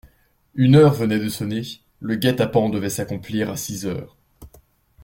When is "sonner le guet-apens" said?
1.29-2.69